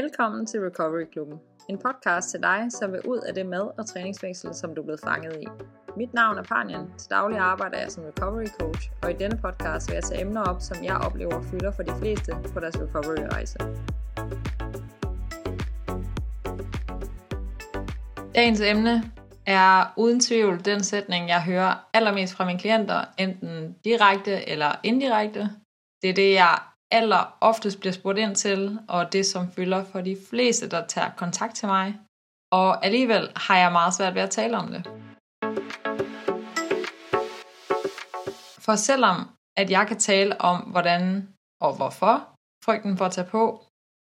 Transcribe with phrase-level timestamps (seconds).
[0.00, 1.38] Velkommen til Recovery Klubben.
[1.68, 4.84] En podcast til dig, som vil ud af det mad- og træningsfængsel, som du er
[4.84, 5.46] blevet fanget i.
[5.96, 6.86] Mit navn er Panjan.
[6.98, 10.42] Til daglig arbejder jeg som recovery coach, og i denne podcast vil jeg tage emner
[10.42, 13.58] op, som jeg oplever fylder for de fleste på deres recovery-rejse.
[18.34, 19.02] Dagens emne
[19.46, 25.50] er uden tvivl den sætning, jeg hører allermest fra mine klienter, enten direkte eller indirekte.
[26.02, 26.58] Det er det, jeg
[26.94, 31.10] aller oftest bliver spurgt ind til, og det som fylder for de fleste, der tager
[31.16, 31.98] kontakt til mig.
[32.52, 34.82] Og alligevel har jeg meget svært ved at tale om det.
[38.64, 41.28] For selvom at jeg kan tale om, hvordan
[41.60, 42.14] og hvorfor
[42.64, 43.64] frygten for at tage på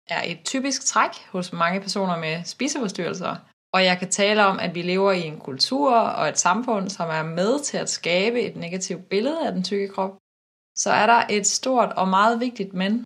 [0.09, 3.35] er et typisk træk hos mange personer med spiseforstyrrelser,
[3.73, 7.09] og jeg kan tale om, at vi lever i en kultur og et samfund, som
[7.09, 10.17] er med til at skabe et negativt billede af den tykke krop,
[10.77, 13.03] så er der et stort og meget vigtigt men.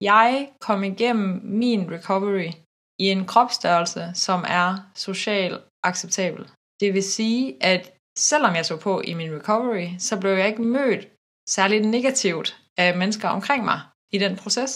[0.00, 2.50] Jeg kom igennem min recovery
[2.98, 6.50] i en kropsstørrelse, som er socialt acceptabel.
[6.80, 7.82] Det vil sige, at
[8.18, 11.08] selvom jeg så på i min recovery, så blev jeg ikke mødt
[11.48, 13.80] særligt negativt af mennesker omkring mig
[14.12, 14.72] i den proces.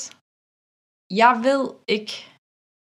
[1.10, 2.12] Jeg ved ikke,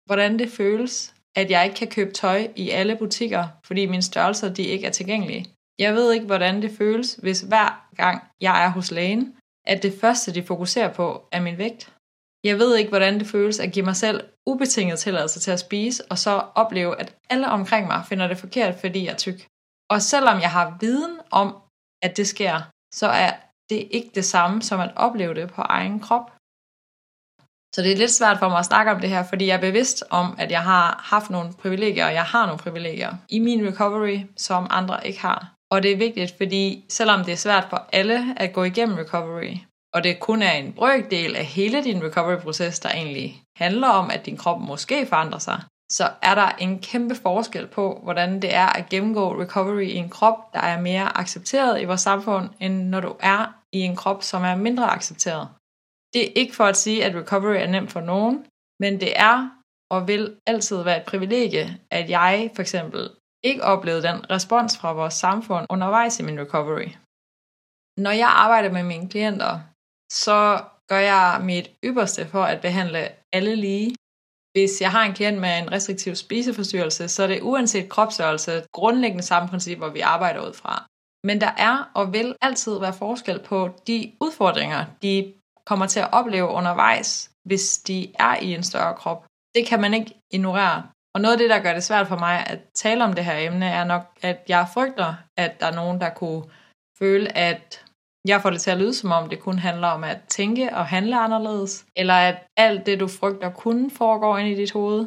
[0.07, 4.55] hvordan det føles, at jeg ikke kan købe tøj i alle butikker, fordi mine størrelser
[4.55, 5.45] de ikke er tilgængelige.
[5.79, 9.95] Jeg ved ikke, hvordan det føles, hvis hver gang jeg er hos lægen, at det
[10.01, 11.93] første, de fokuserer på, er min vægt.
[12.45, 16.05] Jeg ved ikke, hvordan det føles at give mig selv ubetinget tilladelse til at spise,
[16.11, 19.47] og så opleve, at alle omkring mig finder det forkert, fordi jeg er tyk.
[19.91, 21.57] Og selvom jeg har viden om,
[22.03, 22.61] at det sker,
[22.95, 23.33] så er
[23.71, 26.33] det ikke det samme som at opleve det på egen krop.
[27.75, 29.61] Så det er lidt svært for mig at snakke om det her, fordi jeg er
[29.61, 33.67] bevidst om, at jeg har haft nogle privilegier, og jeg har nogle privilegier i min
[33.69, 35.56] recovery, som andre ikke har.
[35.73, 39.55] Og det er vigtigt, fordi selvom det er svært for alle at gå igennem recovery,
[39.95, 44.27] og det kun er en brøkdel af hele din recovery-proces, der egentlig handler om, at
[44.27, 48.67] din krop måske forandrer sig, så er der en kæmpe forskel på, hvordan det er
[48.67, 53.01] at gennemgå recovery i en krop, der er mere accepteret i vores samfund, end når
[53.01, 55.49] du er i en krop, som er mindre accepteret.
[56.15, 58.47] Det er ikke for at sige, at recovery er nemt for nogen,
[58.81, 59.51] men det er
[59.91, 63.11] og vil altid være et privilegie, at jeg for eksempel
[63.49, 66.89] ikke oplevede den respons fra vores samfund undervejs i min recovery.
[68.05, 69.53] Når jeg arbejder med mine klienter,
[70.25, 70.41] så
[70.91, 73.03] gør jeg mit ypperste for at behandle
[73.33, 73.95] alle lige.
[74.55, 79.23] Hvis jeg har en klient med en restriktiv spiseforstyrrelse, så er det uanset kropsstørrelse grundlæggende
[79.23, 80.75] samme principper, vi arbejder ud fra.
[81.29, 85.35] Men der er og vil altid være forskel på de udfordringer, de
[85.67, 89.27] kommer til at opleve undervejs, hvis de er i en større krop.
[89.55, 90.79] Det kan man ikke ignorere.
[91.17, 93.37] Og noget af det, der gør det svært for mig at tale om det her
[93.37, 96.45] emne, er nok, at jeg frygter, at der er nogen, der kunne
[96.99, 97.85] føle, at
[98.29, 100.87] jeg får det til at lyde, som om det kun handler om at tænke og
[100.87, 105.07] handle anderledes, eller at alt det, du frygter, kun foregår ind i dit hoved.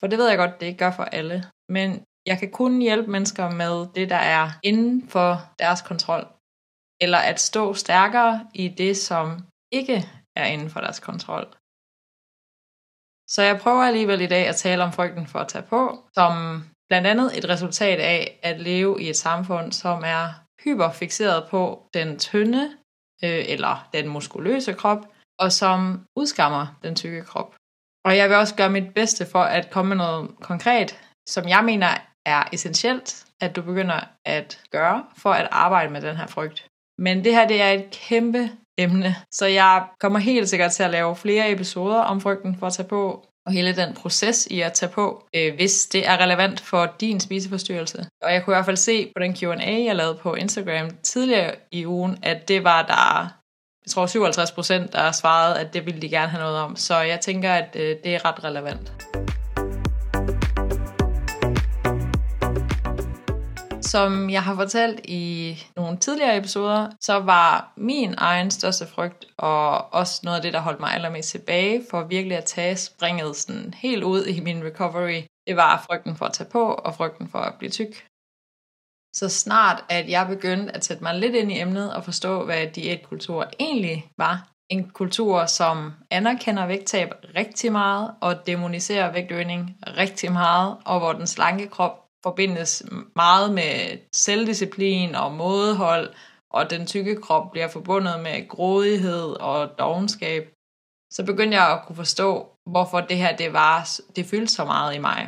[0.00, 1.44] For det ved jeg godt, det ikke gør for alle.
[1.68, 6.26] Men jeg kan kun hjælpe mennesker med det, der er inden for deres kontrol.
[7.00, 9.96] Eller at stå stærkere i det, som ikke
[10.36, 11.46] er inden for deres kontrol.
[13.28, 16.64] Så jeg prøver alligevel i dag at tale om frygten for at tage på, som
[16.88, 20.24] blandt andet et resultat af at leve i et samfund, som er
[20.64, 22.64] hyperfixeret på den tynde
[23.24, 25.06] øh, eller den muskuløse krop,
[25.38, 27.54] og som udskammer den tykke krop.
[28.04, 31.64] Og jeg vil også gøre mit bedste for at komme med noget konkret, som jeg
[31.64, 31.88] mener
[32.26, 36.66] er essentielt, at du begynder at gøre for at arbejde med den her frygt.
[36.98, 39.16] Men det her det er et kæmpe emne.
[39.30, 42.88] Så jeg kommer helt sikkert til at lave flere episoder om frygten for at tage
[42.88, 46.94] på, og hele den proces i at tage på, øh, hvis det er relevant for
[47.00, 48.06] din spiseforstyrrelse.
[48.22, 51.54] Og jeg kunne i hvert fald se på den Q&A, jeg lavede på Instagram tidligere
[51.72, 53.28] i ugen, at det var der,
[53.84, 56.76] jeg tror 57 procent, der svarede, at det ville de gerne have noget om.
[56.76, 58.92] Så jeg tænker, at øh, det er ret relevant.
[63.94, 69.94] Som jeg har fortalt i nogle tidligere episoder, så var min egen største frygt, og
[69.94, 73.74] også noget af det, der holdt mig allermest tilbage for virkelig at tage springet sådan
[73.74, 77.38] helt ud i min recovery, det var frygten for at tage på, og frygten for
[77.38, 78.06] at blive tyk.
[79.16, 82.66] Så snart, at jeg begyndte at sætte mig lidt ind i emnet og forstå, hvad
[82.66, 90.76] diætkultur egentlig var, en kultur, som anerkender vægttab rigtig meget og demoniserer vægtøgning rigtig meget,
[90.84, 92.82] og hvor den slanke krop forbindes
[93.16, 96.06] meget med selvdisciplin og mådehold,
[96.56, 100.42] og den tykke krop bliver forbundet med grådighed og dogenskab,
[101.12, 102.28] så begyndte jeg at kunne forstå,
[102.70, 105.20] hvorfor det her det var, det fyldte så meget i mig.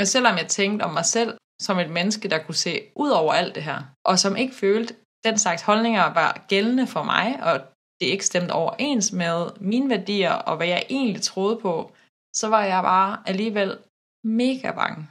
[0.00, 3.32] Og selvom jeg tænkte om mig selv som et menneske, der kunne se ud over
[3.32, 4.94] alt det her, og som ikke følte,
[5.24, 7.60] den slags holdninger var gældende for mig, og
[8.00, 11.92] det ikke stemte overens med mine værdier og hvad jeg egentlig troede på,
[12.36, 13.78] så var jeg bare alligevel
[14.24, 15.08] mega bange.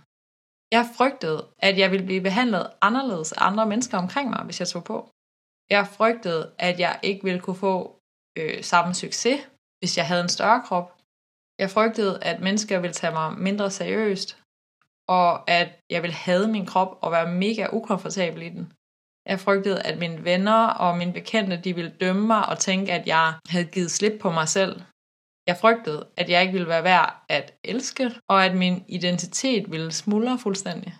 [0.71, 4.67] Jeg frygtede, at jeg ville blive behandlet anderledes af andre mennesker omkring mig, hvis jeg
[4.67, 5.09] tog på.
[5.69, 7.99] Jeg frygtede, at jeg ikke ville kunne få
[8.37, 9.39] øh, samme succes,
[9.79, 10.97] hvis jeg havde en større krop.
[11.59, 14.37] Jeg frygtede, at mennesker ville tage mig mindre seriøst,
[15.07, 18.73] og at jeg ville have min krop og være mega ukomfortabel i den.
[19.25, 23.07] Jeg frygtede, at mine venner og mine bekendte, de ville dømme mig og tænke, at
[23.07, 24.81] jeg havde givet slip på mig selv.
[25.47, 29.91] Jeg frygtede, at jeg ikke ville være værd at elske, og at min identitet ville
[29.91, 30.91] smuldre fuldstændig.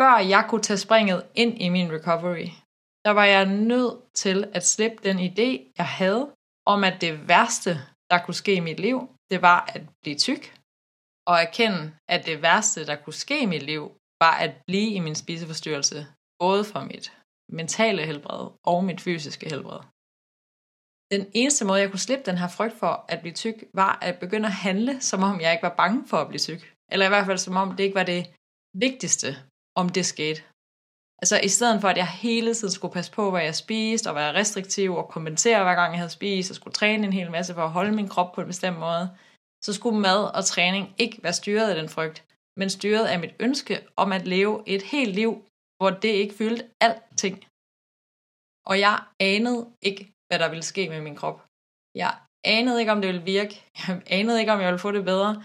[0.00, 2.48] Før jeg kunne tage springet ind i min recovery,
[3.04, 6.24] der var jeg nødt til at slippe den idé, jeg havde,
[6.66, 7.72] om at det værste,
[8.10, 8.98] der kunne ske i mit liv,
[9.30, 10.42] det var at blive tyk,
[11.26, 13.82] og erkende, at det værste, der kunne ske i mit liv,
[14.22, 16.06] var at blive i min spiseforstyrrelse,
[16.38, 17.12] både for mit
[17.48, 19.80] mentale helbred og mit fysiske helbred.
[21.14, 24.18] Den eneste måde, jeg kunne slippe den her frygt for at blive tyk, var at
[24.18, 26.74] begynde at handle, som om jeg ikke var bange for at blive tyk.
[26.92, 28.22] Eller i hvert fald som om det ikke var det
[28.74, 29.28] vigtigste,
[29.76, 30.42] om det skete.
[31.22, 34.14] Altså i stedet for, at jeg hele tiden skulle passe på, hvad jeg spiste, og
[34.14, 37.54] være restriktiv og kompensere hver gang jeg havde spist, og skulle træne en hel masse
[37.54, 39.10] for at holde min krop på en bestemt måde,
[39.64, 42.24] så skulle mad og træning ikke være styret af den frygt,
[42.56, 45.30] men styret af mit ønske om at leve et helt liv,
[45.76, 47.36] hvor det ikke fyldte alting.
[48.66, 51.38] Og jeg anede ikke, hvad der ville ske med min krop.
[51.94, 52.12] Jeg
[52.44, 53.54] anede ikke, om det ville virke.
[53.88, 55.44] Jeg anede ikke, om jeg ville få det bedre.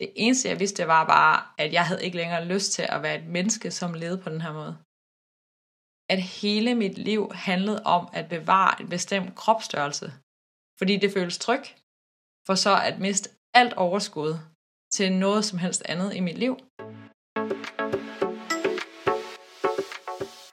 [0.00, 3.18] Det eneste, jeg vidste, var bare, at jeg havde ikke længere lyst til at være
[3.18, 4.78] et menneske, som levede på den her måde.
[6.08, 10.12] At hele mit liv handlede om at bevare en bestemt kropsstørrelse.
[10.78, 11.64] Fordi det føles tryg,
[12.46, 14.32] for så at miste alt overskud
[14.92, 16.54] til noget som helst andet i mit liv.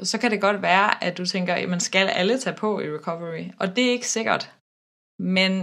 [0.04, 2.98] Så kan det godt være, at du tænker, at man skal alle tage på i
[2.98, 3.46] recovery.
[3.60, 4.54] Og det er ikke sikkert.
[5.20, 5.54] Men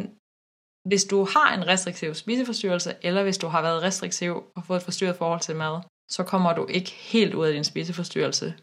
[0.89, 4.85] hvis du har en restriktiv spiseforstyrrelse, eller hvis du har været restriktiv og fået et
[4.85, 8.55] forstyrret forhold til mad, så kommer du ikke helt ud af din spiseforstyrrelse,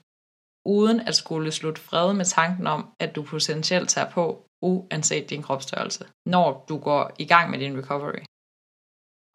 [0.65, 5.41] uden at skulle slutte fred med tanken om, at du potentielt tager på, uanset din
[5.41, 8.23] kropsstørrelse, når du går i gang med din recovery.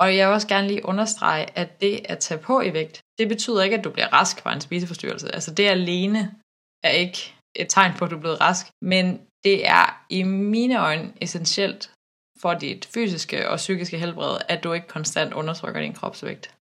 [0.00, 3.28] Og jeg vil også gerne lige understrege, at det at tage på i vægt, det
[3.28, 5.34] betyder ikke, at du bliver rask fra en spiseforstyrrelse.
[5.34, 6.34] Altså det alene
[6.82, 10.80] er ikke et tegn på, at du er blevet rask, men det er i mine
[10.80, 11.92] øjne essentielt
[12.40, 16.54] for dit fysiske og psykiske helbred, at du ikke konstant undertrykker din kropsvægt.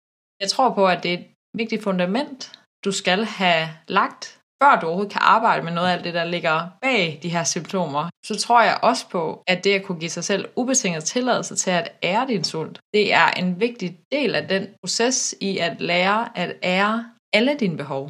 [0.40, 2.52] Jeg tror på, at det er et vigtigt fundament,
[2.84, 6.24] du skal have lagt før du overhovedet kan arbejde med noget af alt det, der
[6.24, 10.10] ligger bag de her symptomer, så tror jeg også på, at det at kunne give
[10.10, 14.48] sig selv ubetinget tilladelse til at ære din sult, det er en vigtig del af
[14.48, 18.04] den proces i at lære at ære alle dine behov.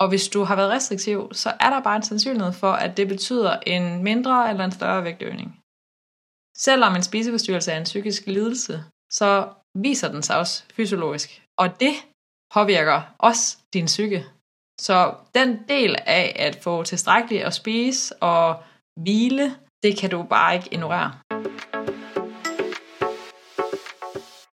[0.00, 3.08] Og hvis du har været restriktiv, så er der bare en sandsynlighed for, at det
[3.08, 5.48] betyder en mindre eller en større vægtøgning.
[6.56, 11.42] Selvom en spiseforstyrrelse er en psykisk lidelse, så viser den sig også fysiologisk.
[11.58, 11.94] Og det
[12.54, 14.24] påvirker også din psyke.
[14.80, 18.62] Så den del af at få tilstrækkeligt at spise og
[18.96, 21.12] hvile, det kan du bare ikke ignorere.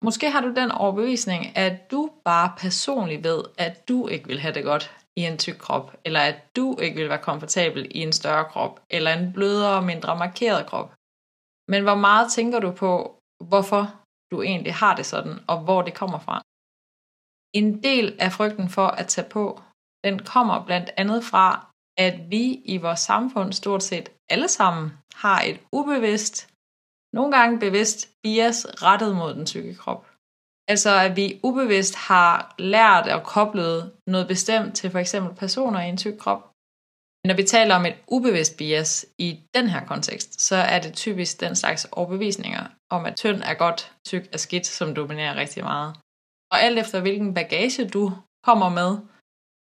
[0.01, 4.53] Måske har du den overbevisning, at du bare personligt ved, at du ikke vil have
[4.53, 8.11] det godt i en tyk krop, eller at du ikke vil være komfortabel i en
[8.11, 10.93] større krop, eller en blødere og mindre markeret krop.
[11.67, 13.19] Men hvor meget tænker du på,
[13.49, 13.83] hvorfor
[14.31, 16.41] du egentlig har det sådan, og hvor det kommer fra?
[17.53, 19.61] En del af frygten for at tage på
[20.05, 25.41] den kommer blandt andet fra, at vi i vores samfund stort set alle sammen har
[25.41, 26.35] et ubevidst,
[27.13, 30.05] nogle gange bevidst bias rettet mod den psykiske krop.
[30.67, 35.89] Altså at vi ubevidst har lært og koblet noget bestemt til for eksempel personer i
[35.89, 36.41] en tyk krop.
[37.27, 41.39] Når vi taler om et ubevidst bias i den her kontekst, så er det typisk
[41.39, 45.95] den slags overbevisninger om, at tynd er godt, tyk er skidt, som dominerer rigtig meget.
[46.51, 48.11] Og alt efter hvilken bagage du
[48.43, 48.97] kommer med,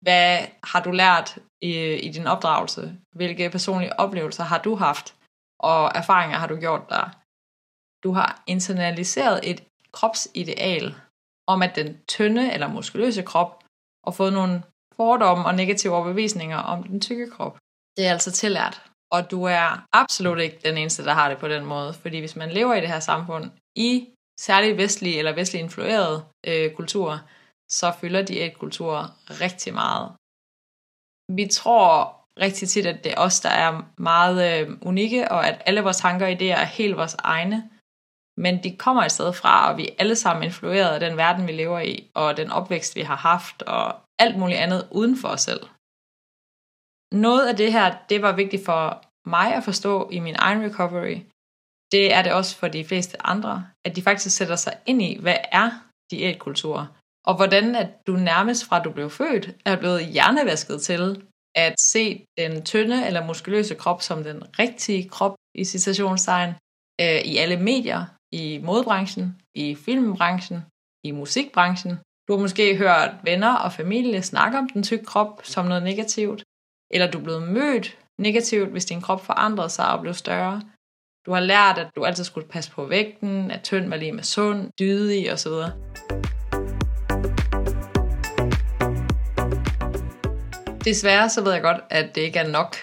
[0.00, 2.96] hvad har du lært i, i din opdragelse?
[3.14, 5.14] Hvilke personlige oplevelser har du haft?
[5.58, 7.16] Og erfaringer har du gjort der?
[8.04, 10.94] Du har internaliseret et kropsideal
[11.46, 13.64] om, at den tynde eller muskuløse krop
[14.06, 14.62] og fået nogle
[14.96, 17.58] fordomme og negative overbevisninger om den tykke krop.
[17.96, 18.82] Det er altså tillært.
[19.12, 21.92] Og du er absolut ikke den eneste, der har det på den måde.
[21.94, 24.08] Fordi hvis man lever i det her samfund, i
[24.40, 27.18] særligt vestlige eller vestlig influerede øh, kulturer,
[27.72, 28.94] så fylder diætkultur
[29.44, 30.06] rigtig meget.
[31.38, 35.62] Vi tror rigtig tit, at det er os, der er meget øh, unikke, og at
[35.66, 37.70] alle vores tanker og idéer er helt vores egne.
[38.36, 41.46] Men de kommer et sted fra, og vi er alle sammen influeret af den verden,
[41.46, 45.28] vi lever i, og den opvækst, vi har haft, og alt muligt andet uden for
[45.28, 45.62] os selv.
[47.12, 51.18] Noget af det her, det var vigtigt for mig at forstå i min egen recovery,
[51.92, 55.18] det er det også for de fleste andre, at de faktisk sætter sig ind i,
[55.20, 55.70] hvad er
[56.10, 56.96] diætkultur,
[57.26, 61.22] og hvordan at du nærmest fra du blev født, er blevet hjernevasket til
[61.54, 66.50] at se den tynde eller muskuløse krop som den rigtige krop i citationstegn
[67.00, 70.64] øh, i alle medier, i modebranchen, i filmbranchen,
[71.04, 71.98] i musikbranchen.
[72.28, 76.44] Du har måske hørt venner og familie snakke om den tykke krop som noget negativt,
[76.90, 80.62] eller du er blevet mødt negativt, hvis din krop forandrede sig og blev større.
[81.26, 84.22] Du har lært, at du altid skulle passe på vægten, at tynd var lige med
[84.22, 85.52] sund, dydig osv.
[90.84, 92.76] Desværre så ved jeg godt, at det ikke er nok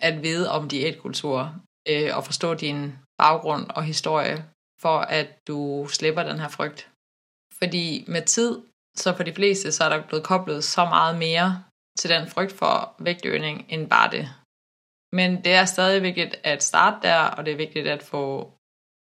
[0.00, 1.54] at vide om diætkultur
[1.88, 4.44] øh, og forstå din baggrund og historie,
[4.80, 6.90] for at du slipper den her frygt.
[7.58, 8.62] Fordi med tid,
[8.96, 11.64] så for de fleste, så er der blevet koblet så meget mere
[11.98, 14.28] til den frygt for vægtøgning, end bare det.
[15.12, 18.52] Men det er stadig vigtigt at starte der, og det er vigtigt at få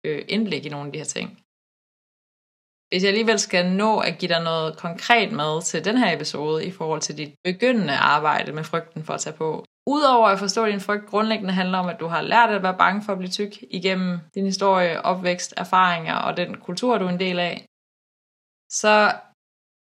[0.06, 1.45] øh, indblik i nogle af de her ting.
[2.90, 6.66] Hvis jeg alligevel skal nå at give dig noget konkret med til den her episode
[6.66, 9.66] i forhold til dit begyndende arbejde med frygten for at tage på.
[9.88, 12.78] Udover at forstå, at din frygt grundlæggende handler om, at du har lært at være
[12.78, 17.10] bange for at blive tyk igennem din historie, opvækst, erfaringer og den kultur, du er
[17.10, 17.66] en del af,
[18.72, 19.14] så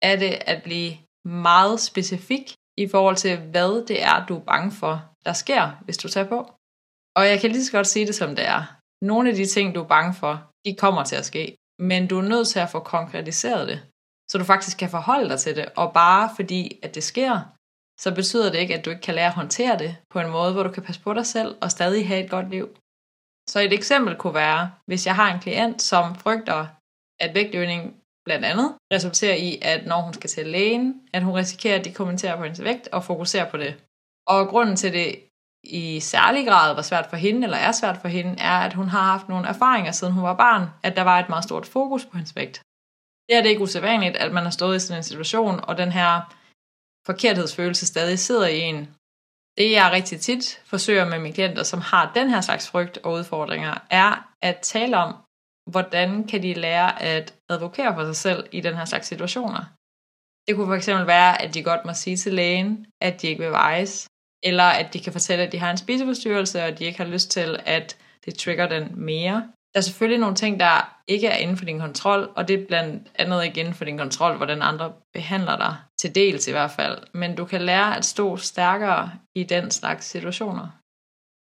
[0.02, 0.92] er det at blive
[1.24, 5.98] meget specifik i forhold til, hvad det er, du er bange for, der sker, hvis
[5.98, 6.38] du tager på.
[7.16, 8.62] Og jeg kan lige så godt sige det, som det er.
[9.04, 12.18] Nogle af de ting, du er bange for, de kommer til at ske men du
[12.18, 13.80] er nødt til at få konkretiseret det,
[14.30, 17.32] så du faktisk kan forholde dig til det, og bare fordi, at det sker,
[18.00, 20.52] så betyder det ikke, at du ikke kan lære at håndtere det på en måde,
[20.52, 22.68] hvor du kan passe på dig selv og stadig have et godt liv.
[23.48, 26.66] Så et eksempel kunne være, hvis jeg har en klient, som frygter,
[27.20, 31.78] at vægtøgning blandt andet resulterer i, at når hun skal til lægen, at hun risikerer,
[31.78, 33.72] at de kommenterer på hendes vægt og fokuserer på det.
[34.26, 35.29] Og grunden til det
[35.64, 38.88] i særlig grad var svært for hende, eller er svært for hende, er, at hun
[38.88, 42.04] har haft nogle erfaringer, siden hun var barn, at der var et meget stort fokus
[42.06, 42.62] på hendes vægt.
[43.28, 45.92] Det er det ikke usædvanligt, at man har stået i sådan en situation, og den
[45.92, 46.36] her
[47.06, 48.94] forkerthedsfølelse stadig sidder i en.
[49.58, 53.12] Det jeg rigtig tit forsøger med mine klienter, som har den her slags frygt og
[53.12, 55.16] udfordringer, er at tale om,
[55.70, 59.64] hvordan kan de lære at advokere for sig selv i den her slags situationer.
[60.46, 63.42] Det kunne for eksempel være, at de godt må sige til lægen, at de ikke
[63.42, 64.08] vil vejes,
[64.42, 67.30] eller at de kan fortælle, at de har en spiseforstyrrelse, og de ikke har lyst
[67.30, 69.34] til, at det trigger den mere.
[69.74, 72.66] Der er selvfølgelig nogle ting, der ikke er inden for din kontrol, og det er
[72.66, 76.70] blandt andet ikke inden for din kontrol, hvordan andre behandler dig, til dels i hvert
[76.70, 76.98] fald.
[77.12, 80.68] Men du kan lære at stå stærkere i den slags situationer.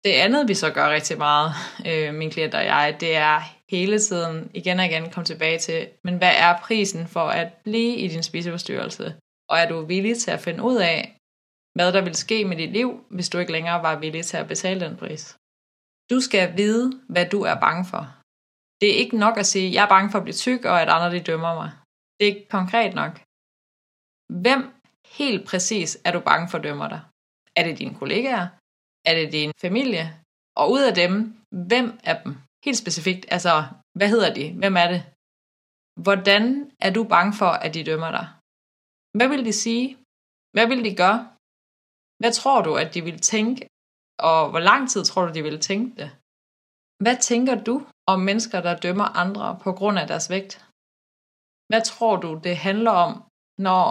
[0.05, 1.53] Det andet, vi så gør rigtig meget,
[1.89, 3.41] øh, min klient og jeg, det er
[3.71, 7.97] hele tiden igen og igen komme tilbage til, men hvad er prisen for at blive
[7.97, 9.15] i din spiseforstyrrelse?
[9.49, 11.17] Og er du villig til at finde ud af,
[11.77, 14.49] hvad der ville ske med dit liv, hvis du ikke længere var villig til at
[14.53, 15.23] betale den pris.
[16.11, 18.03] Du skal vide, hvad du er bange for.
[18.81, 20.89] Det er ikke nok at sige, jeg er bange for at blive tyk, og at
[20.89, 21.71] andre de dømmer mig.
[22.17, 23.13] Det er ikke konkret nok.
[24.45, 24.61] Hvem
[25.19, 27.01] helt præcis er du bange for dømmer dig?
[27.59, 28.47] Er det dine kollegaer?
[29.09, 30.05] Er det din familie?
[30.61, 31.13] Og ud af dem,
[31.71, 32.33] hvem er dem?
[32.65, 33.55] Helt specifikt, altså,
[33.99, 34.47] hvad hedder de?
[34.61, 35.01] Hvem er det?
[36.05, 38.27] Hvordan er du bange for, at de dømmer dig?
[39.17, 39.87] Hvad vil de sige?
[40.55, 41.36] Hvad vil de gøre?
[42.21, 43.69] Hvad tror du, at de vil tænke,
[44.31, 46.11] og hvor lang tid tror du, de vil tænke det?
[47.03, 47.75] Hvad tænker du
[48.13, 50.53] om mennesker, der dømmer andre på grund af deres vægt?
[51.71, 53.13] Hvad tror du, det handler om,
[53.67, 53.83] når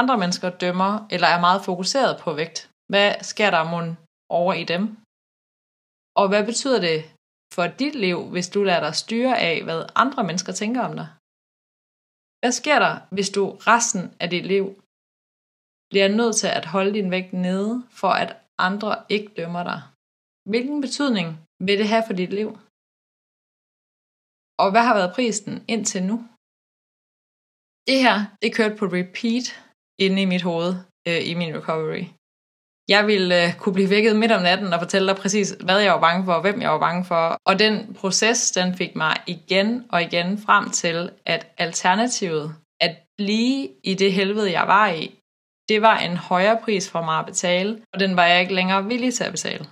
[0.00, 2.70] andre mennesker dømmer eller er meget fokuseret på vægt?
[2.92, 3.88] Hvad sker der mon
[4.38, 4.82] over i dem?
[6.20, 6.98] Og hvad betyder det
[7.54, 11.08] for dit liv, hvis du lader dig styre af, hvad andre mennesker tænker om dig?
[12.40, 14.64] Hvad sker der, hvis du resten af dit liv
[15.90, 19.80] bliver nødt til at holde din vægt nede, for at andre ikke dømmer dig.
[20.50, 21.28] Hvilken betydning
[21.66, 22.50] vil det have for dit liv?
[24.62, 26.16] Og hvad har været prisen indtil nu?
[27.88, 29.46] Det her, det kørte på repeat
[30.04, 30.70] inde i mit hoved
[31.08, 32.04] øh, i min recovery.
[32.88, 35.92] Jeg ville øh, kunne blive vækket midt om natten og fortælle dig præcis, hvad jeg
[35.92, 37.38] var bange for, og hvem jeg var bange for.
[37.46, 43.68] Og den proces, den fik mig igen og igen frem til, at alternativet, at blive
[43.84, 45.18] i det helvede, jeg var i,
[45.68, 48.84] det var en højere pris for mig at betale, og den var jeg ikke længere
[48.84, 49.64] villig til at betale.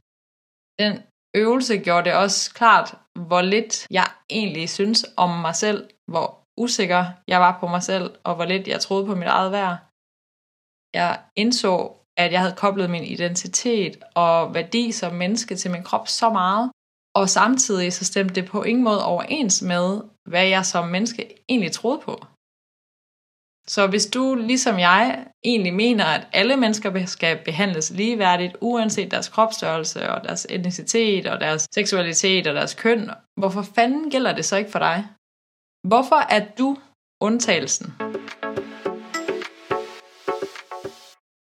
[0.79, 0.93] Den
[1.37, 2.95] øvelse gjorde det også klart,
[3.29, 8.15] hvor lidt jeg egentlig synes om mig selv, hvor usikker jeg var på mig selv,
[8.25, 9.77] og hvor lidt jeg troede på mit eget værd.
[10.95, 16.09] Jeg indså, at jeg havde koblet min identitet og værdi som menneske til min krop
[16.09, 16.71] så meget,
[17.15, 21.73] og samtidig så stemte det på ingen måde overens med, hvad jeg som menneske egentlig
[21.73, 22.25] troede på.
[23.75, 29.29] Så hvis du, ligesom jeg, egentlig mener, at alle mennesker skal behandles ligeværdigt, uanset deres
[29.29, 34.57] kropsstørrelse og deres etnicitet og deres seksualitet og deres køn hvorfor fanden gælder det så
[34.57, 35.07] ikke for dig?
[35.89, 36.77] Hvorfor er du
[37.21, 37.87] undtagelsen?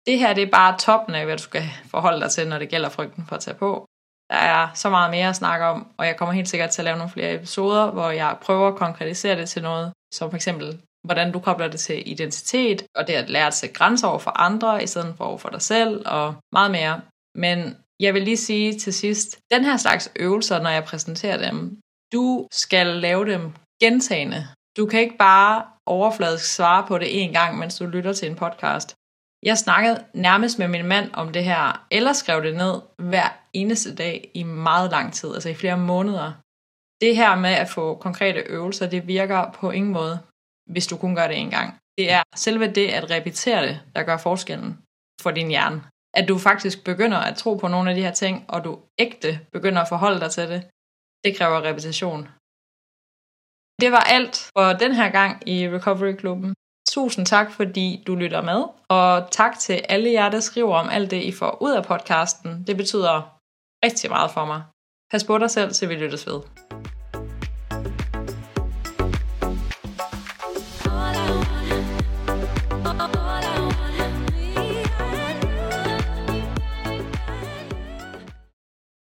[0.06, 2.68] Det her det er bare toppen af, hvad du skal forholde dig til, når det
[2.68, 3.86] gælder frygten for at tage på.
[4.30, 6.84] Der er så meget mere at snakke om, og jeg kommer helt sikkert til at
[6.84, 10.80] lave nogle flere episoder, hvor jeg prøver at konkretisere det til noget, som for eksempel,
[11.04, 14.40] hvordan du kobler det til identitet, og det at lære at sætte grænser over for
[14.40, 17.00] andre, i stedet for over for dig selv, og meget mere.
[17.35, 21.80] Men jeg vil lige sige til sidst, den her slags øvelser, når jeg præsenterer dem,
[22.12, 23.52] du skal lave dem
[23.83, 24.49] gentagende.
[24.76, 28.37] Du kan ikke bare overfladisk svare på det en gang, mens du lytter til en
[28.37, 28.95] podcast.
[29.42, 33.95] Jeg snakkede nærmest med min mand om det her, eller skrev det ned hver eneste
[33.95, 36.33] dag i meget lang tid, altså i flere måneder.
[37.00, 40.19] Det her med at få konkrete øvelser, det virker på ingen måde,
[40.72, 41.78] hvis du kun gør det en gang.
[41.98, 44.78] Det er selve det at repetere det, der gør forskellen
[45.22, 45.82] for din hjerne.
[46.14, 49.40] At du faktisk begynder at tro på nogle af de her ting, og du ægte
[49.52, 50.60] begynder at forholde dig til det,
[51.24, 52.28] det kræver repetition.
[53.80, 56.54] Det var alt for den her gang i Recovery Klubben.
[56.88, 61.10] Tusind tak, fordi du lytter med, og tak til alle jer, der skriver om alt
[61.10, 62.64] det, I får ud af podcasten.
[62.66, 63.38] Det betyder
[63.84, 64.62] rigtig meget for mig.
[65.10, 66.40] Pas på dig selv, til vi lyttes ved.